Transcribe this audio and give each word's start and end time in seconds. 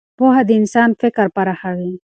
پوهه 0.17 0.41
د 0.47 0.49
انسان 0.59 0.89
فکر 1.01 1.25
پراخوي. 1.35 1.93